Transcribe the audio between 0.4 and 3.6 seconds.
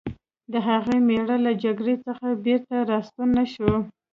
د هغې مېړه له جګړې څخه بېرته راستون نه